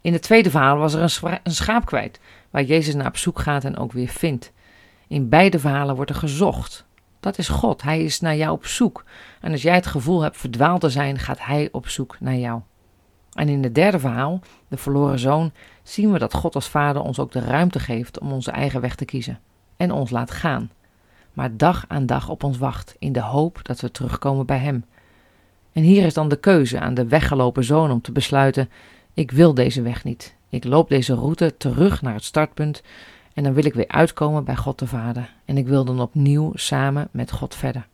In 0.02 0.14
het 0.14 0.22
tweede 0.22 0.50
verhaal 0.50 0.78
was 0.78 0.94
er 0.94 1.02
een, 1.44 1.52
schaap 1.54 1.86
kwijt, 1.86 2.20
waar 2.50 2.64
Jezus 2.64 2.96
naar 2.96 3.08
op 3.08 3.18
zoek 3.18 3.40
gaat 3.40 3.64
en 3.64 3.78
ook 3.78 3.92
weer 3.92 4.08
vindt. 4.08 4.52
In 5.08 5.30
beide 5.30 5.60
verhalen 5.60 5.96
wordt 5.96 6.12
er 6.12 6.18
gezocht. 6.18 6.86
Dat 7.20 7.38
is 7.38 7.48
God, 7.48 7.82
Hij 7.82 8.04
is 8.04 8.20
naar 8.20 8.36
jou 8.36 8.52
op 8.52 8.66
zoek. 8.66 9.04
En 9.42 9.52
als 9.52 9.62
jij 9.62 9.76
het 9.76 9.86
gevoel 9.86 10.22
hebt 10.22 10.38
verdwaald 10.38 10.82
te 10.82 10.90
zijn, 10.90 11.20
gaat 11.20 11.46
Hij 11.46 11.70
op 11.72 11.88
zoek 11.88 12.18
naar 12.20 12.38
jou. 12.38 12.62
En 13.34 13.50
in 13.50 13.64
het 13.64 13.76
derde 13.76 14.00
verhaal, 14.00 14.40
de 14.68 14.78
verloren 14.78 15.20
zoon, 15.20 15.52
zien 15.84 16.12
we 16.12 16.20
dat 16.20 16.34
God 16.34 16.56
als 16.56 16.70
Vader 16.70 17.02
ons 17.02 17.20
ook 17.20 17.32
de 17.32 17.40
ruimte 17.40 17.80
geeft 17.80 18.20
om 18.20 18.32
onze 18.32 18.52
eigen 18.52 18.82
weg 18.82 18.96
te 18.96 19.06
kiezen 19.06 19.40
en 19.78 19.92
ons 19.92 20.10
laat 20.10 20.32
gaan. 20.32 20.72
Maar 21.34 21.58
dag 21.58 21.86
aan 21.88 22.06
dag 22.06 22.30
op 22.30 22.44
ons 22.44 22.58
wacht, 22.58 22.96
in 23.00 23.12
de 23.12 23.22
hoop 23.22 23.60
dat 23.64 23.80
we 23.80 23.92
terugkomen 23.92 24.46
bij 24.46 24.58
Hem. 24.60 24.86
En 25.76 25.84
hier 25.84 26.06
is 26.06 26.14
dan 26.14 26.30
de 26.30 26.40
keuze 26.40 26.80
aan 26.80 26.94
de 26.94 27.08
weggelopen 27.08 27.64
zoon 27.64 27.92
om 27.92 28.02
te 28.02 28.12
besluiten: 28.12 28.70
ik 29.14 29.32
wil 29.32 29.54
deze 29.54 29.82
weg 29.82 30.04
niet. 30.04 30.36
Ik 30.50 30.64
loop 30.64 30.90
deze 30.90 31.14
route 31.14 31.58
terug 31.58 32.02
naar 32.02 32.14
het 32.14 32.24
startpunt 32.24 32.84
en 33.34 33.44
dan 33.44 33.54
wil 33.54 33.66
ik 33.66 33.74
weer 33.74 33.88
uitkomen 33.88 34.44
bij 34.44 34.56
God 34.56 34.80
de 34.80 34.88
Vader. 34.88 35.34
En 35.46 35.58
ik 35.58 35.68
wil 35.68 35.86
dan 35.86 36.02
opnieuw 36.02 36.52
samen 36.54 37.08
met 37.12 37.32
God 37.32 37.56
verder. 37.56 37.88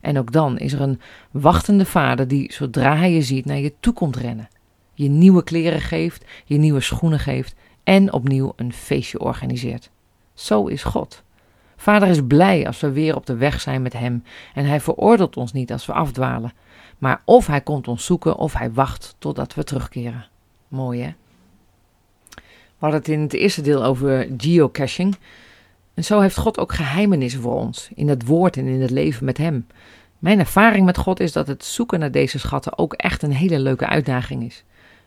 En 0.00 0.18
ook 0.18 0.32
dan 0.32 0.58
is 0.58 0.72
er 0.72 0.80
een 0.80 1.00
wachtende 1.30 1.84
vader 1.84 2.28
die, 2.28 2.52
zodra 2.52 2.96
hij 2.96 3.12
je 3.12 3.22
ziet, 3.22 3.44
naar 3.44 3.58
je 3.58 3.74
toe 3.80 3.92
komt 3.92 4.16
rennen. 4.16 4.48
Je 4.94 5.08
nieuwe 5.08 5.44
kleren 5.44 5.80
geeft, 5.80 6.24
je 6.44 6.56
nieuwe 6.56 6.80
schoenen 6.80 7.18
geeft 7.18 7.54
en 7.84 8.12
opnieuw 8.12 8.52
een 8.56 8.72
feestje 8.72 9.20
organiseert. 9.20 9.90
Zo 10.34 10.66
is 10.66 10.84
God. 10.84 11.22
Vader 11.76 12.08
is 12.08 12.26
blij 12.26 12.66
als 12.66 12.80
we 12.80 12.92
weer 12.92 13.16
op 13.16 13.26
de 13.26 13.36
weg 13.36 13.60
zijn 13.60 13.82
met 13.82 13.92
Hem 13.92 14.22
en 14.54 14.64
Hij 14.64 14.80
veroordeelt 14.80 15.36
ons 15.36 15.52
niet 15.52 15.72
als 15.72 15.86
we 15.86 15.92
afdwalen. 15.92 16.52
Maar 16.98 17.22
of 17.24 17.46
Hij 17.46 17.60
komt 17.60 17.88
ons 17.88 18.04
zoeken 18.04 18.36
of 18.36 18.52
Hij 18.52 18.72
wacht 18.72 19.14
totdat 19.18 19.54
we 19.54 19.64
terugkeren. 19.64 20.26
Mooi 20.68 21.02
hè? 21.02 21.14
We 22.78 22.82
hadden 22.82 23.00
het 23.00 23.08
in 23.08 23.20
het 23.20 23.32
eerste 23.32 23.62
deel 23.62 23.84
over 23.84 24.28
geocaching. 24.36 25.16
En 25.94 26.04
zo 26.04 26.20
heeft 26.20 26.36
God 26.36 26.58
ook 26.58 26.74
geheimenissen 26.74 27.40
voor 27.40 27.54
ons, 27.54 27.90
in 27.94 28.08
het 28.08 28.26
woord 28.26 28.56
en 28.56 28.66
in 28.66 28.80
het 28.80 28.90
leven 28.90 29.24
met 29.24 29.38
Hem. 29.38 29.66
Mijn 30.18 30.38
ervaring 30.38 30.84
met 30.84 30.98
God 30.98 31.20
is 31.20 31.32
dat 31.32 31.46
het 31.46 31.64
zoeken 31.64 31.98
naar 31.98 32.10
deze 32.10 32.38
schatten 32.38 32.78
ook 32.78 32.92
echt 32.92 33.22
een 33.22 33.32
hele 33.32 33.58
leuke 33.58 33.86
uitdaging 33.86 34.44
is. 34.44 34.64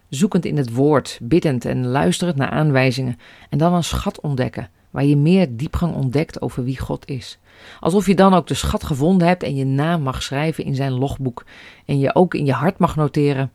Zoekend 0.09 0.45
in 0.45 0.57
het 0.57 0.73
woord, 0.73 1.19
biddend 1.21 1.65
en 1.65 1.87
luisterend 1.87 2.37
naar 2.37 2.49
aanwijzingen 2.49 3.19
en 3.49 3.57
dan 3.57 3.73
een 3.73 3.83
schat 3.83 4.21
ontdekken 4.21 4.69
waar 4.89 5.05
je 5.05 5.17
meer 5.17 5.55
diepgang 5.55 5.95
ontdekt 5.95 6.41
over 6.41 6.63
wie 6.63 6.79
God 6.79 7.07
is. 7.07 7.39
Alsof 7.79 8.05
je 8.05 8.15
dan 8.15 8.33
ook 8.33 8.47
de 8.47 8.53
schat 8.53 8.83
gevonden 8.83 9.27
hebt 9.27 9.43
en 9.43 9.55
je 9.55 9.65
naam 9.65 10.01
mag 10.01 10.23
schrijven 10.23 10.63
in 10.63 10.75
zijn 10.75 10.91
logboek 10.91 11.45
en 11.85 11.99
je 11.99 12.15
ook 12.15 12.33
in 12.33 12.45
je 12.45 12.51
hart 12.51 12.77
mag 12.77 12.95
noteren: 12.95 13.51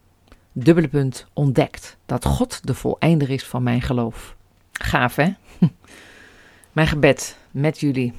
dubbele 0.53 0.89
punt, 0.89 1.27
ontdekt 1.33 1.97
dat 2.07 2.25
God 2.25 2.67
de 2.67 2.75
voleinder 2.75 3.31
is 3.31 3.45
van 3.45 3.63
mijn 3.63 3.83
geloof. 3.83 4.37
Gaaf 4.73 5.17
hè? 5.17 5.29
Mijn 6.73 6.87
gebed 6.87 7.39
met 7.51 7.81
jullie. 7.81 8.13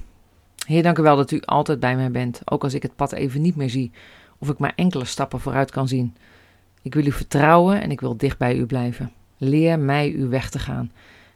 Heer, 0.66 0.84
dank 0.84 0.98
u 0.98 1.02
wel 1.02 1.16
dat 1.16 1.32
u 1.32 1.42
altijd 1.42 1.80
bij 1.80 1.96
mij 1.96 2.12
bent, 2.12 2.42
ook 2.46 2.64
als 2.64 2.74
ik 2.74 2.82
het 2.82 2.96
pad 2.96 3.12
even 3.12 3.42
niet 3.42 3.56
meer 3.56 3.70
zie 3.70 3.92
of 4.38 4.50
ik 4.50 4.58
maar 4.58 4.74
enkele 4.76 5.06
stappen 5.06 5.40
vooruit 5.40 5.72
kan 5.72 5.88
zien. 5.88 6.16
Ik 6.86 6.94
wil 6.94 7.06
u 7.06 7.12
vertrouwen 7.12 7.82
en 7.82 7.92
ik 7.92 8.02
wil 8.02 8.18
dicht 8.18 8.38
bij 8.38 8.56
u 8.56 8.66
blijven. 8.66 9.12
Leer 9.38 9.80
mij 9.80 10.12
uw 10.12 10.30
weg 10.30 10.50
te 10.50 10.60
gaan. 10.60 10.92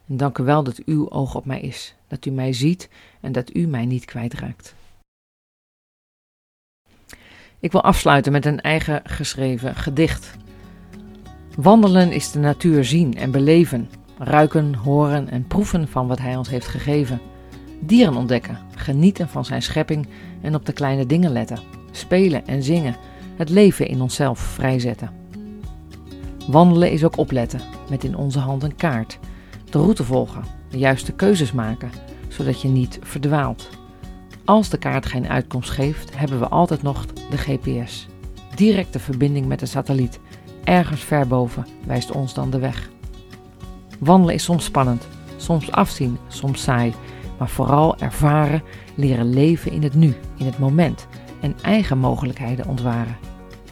En 0.08 0.18
dank 0.18 0.38
u 0.38 0.44
wel 0.44 0.64
dat 0.64 0.82
uw 0.86 1.10
oog 1.10 1.36
op 1.36 1.46
mij 1.46 1.60
is, 1.60 1.96
dat 2.08 2.26
u 2.26 2.32
mij 2.32 2.54
ziet 2.54 2.90
en 3.22 3.32
dat 3.32 3.56
u 3.56 3.68
mij 3.68 3.86
niet 3.86 4.06
kwijtraakt. 4.06 4.76
Ik 7.60 7.72
wil 7.72 7.84
afsluiten 7.84 8.32
met 8.32 8.46
een 8.46 8.62
eigen 8.62 9.02
geschreven 9.04 9.76
gedicht. 9.76 10.38
Wandelen 11.56 12.12
is 12.12 12.32
de 12.32 12.40
natuur 12.40 12.86
zien 12.86 13.16
en 13.16 13.32
beleven, 13.32 13.90
ruiken, 14.18 14.76
horen 14.76 15.30
en 15.30 15.48
proeven 15.48 15.88
van 15.88 16.08
wat 16.08 16.20
Hij 16.20 16.36
ons 16.36 16.50
heeft 16.50 16.68
gegeven. 16.68 17.22
Dieren 17.80 18.16
ontdekken, 18.16 18.60
genieten 18.76 19.30
van 19.30 19.46
Zijn 19.46 19.62
schepping 19.62 20.08
en 20.42 20.56
op 20.56 20.66
de 20.66 20.74
kleine 20.74 21.06
dingen 21.06 21.32
letten, 21.32 21.60
spelen 21.92 22.48
en 22.48 22.64
zingen, 22.64 22.96
het 23.36 23.50
leven 23.50 23.88
in 23.88 24.02
onszelf 24.02 24.40
vrijzetten. 24.40 25.19
Wandelen 26.50 26.92
is 26.92 27.04
ook 27.04 27.18
opletten, 27.18 27.62
met 27.90 28.04
in 28.04 28.16
onze 28.16 28.40
hand 28.40 28.64
een 28.64 28.76
kaart, 28.76 29.20
de 29.70 29.78
route 29.78 30.04
volgen, 30.04 30.44
de 30.70 30.78
juiste 30.78 31.12
keuzes 31.12 31.52
maken, 31.52 31.90
zodat 32.28 32.62
je 32.62 32.68
niet 32.68 33.00
verdwaalt. 33.02 33.70
Als 34.46 34.70
de 34.70 34.78
kaart 34.78 35.06
geen 35.06 35.28
uitkomst 35.28 35.70
geeft, 35.70 36.18
hebben 36.18 36.40
we 36.40 36.48
altijd 36.48 36.82
nog 36.82 37.06
de 37.30 37.38
GPS. 37.38 38.08
Directe 38.56 39.00
verbinding 39.00 39.46
met 39.46 39.60
de 39.60 39.66
satelliet, 39.66 40.20
ergens 40.64 41.02
ver 41.02 41.28
boven, 41.28 41.66
wijst 41.86 42.12
ons 42.12 42.34
dan 42.34 42.50
de 42.50 42.60
weg. 42.60 42.90
Wandelen 44.00 44.36
is 44.36 44.44
soms 44.44 44.64
spannend, 44.64 45.08
soms 45.38 45.72
afzien, 45.72 46.18
soms 46.28 46.62
saai, 46.62 46.94
maar 47.38 47.50
vooral 47.50 47.98
ervaren, 47.98 48.64
leren 48.96 49.30
leven 49.30 49.72
in 49.72 49.84
het 49.84 49.94
nu, 49.94 50.16
in 50.38 50.46
het 50.46 50.60
moment 50.60 51.08
en 51.42 51.56
eigen 51.62 51.98
mogelijkheden 51.98 52.68
ontwaren. 52.68 53.29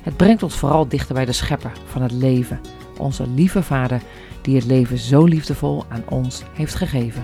Het 0.07 0.17
brengt 0.17 0.43
ons 0.43 0.55
vooral 0.55 0.87
dichter 0.87 1.13
bij 1.13 1.25
de 1.25 1.31
schepper 1.31 1.71
van 1.85 2.01
het 2.01 2.11
leven, 2.11 2.59
onze 2.97 3.27
lieve 3.27 3.63
Vader 3.63 4.01
die 4.41 4.55
het 4.55 4.65
leven 4.65 4.97
zo 4.97 5.23
liefdevol 5.23 5.83
aan 5.89 6.03
ons 6.09 6.43
heeft 6.53 6.75
gegeven. 6.75 7.23